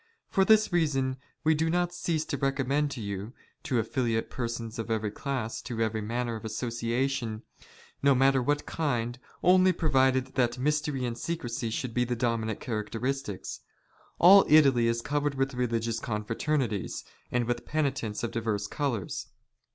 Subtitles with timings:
[0.31, 4.89] For this" reason we do not cease to recommend to you, to affiliate "persons of
[4.89, 7.43] every class to every manner of association,
[8.01, 12.59] no" matter of what kind, only provided that mystery and secrecy" shoidd he the dominant
[12.59, 13.59] characteristics.
[14.17, 19.27] All Italy is covered "with religious confraternities, and with penitents of divers" colours.